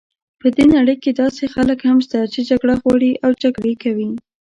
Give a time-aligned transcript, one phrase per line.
[0.41, 4.09] په دې نړۍ کې داسې خلک هم شته چې جګړه غواړي او جګړې کوي.